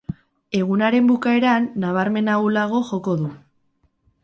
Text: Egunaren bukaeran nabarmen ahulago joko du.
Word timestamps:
Egunaren 0.59 1.09
bukaeran 1.11 1.69
nabarmen 1.85 2.33
ahulago 2.39 2.83
joko 2.91 3.17
du. 3.23 3.31